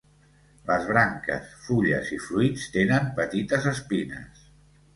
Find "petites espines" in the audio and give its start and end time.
3.23-4.45